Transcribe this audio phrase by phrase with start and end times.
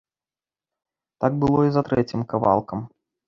[1.25, 2.79] Так было і за трэцім кавалкам.